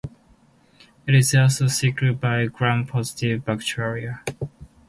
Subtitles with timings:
[1.05, 4.23] It is also secreted by Gram-positive bacteria.